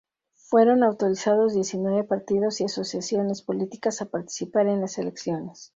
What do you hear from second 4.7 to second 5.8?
las elecciones.